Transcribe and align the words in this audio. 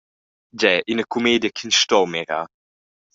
Gie, 0.61 0.71
ina 0.93 1.03
cumedia 1.11 1.51
ch’ins 1.55 1.77
sto 1.83 1.99
mirar! 2.15 2.45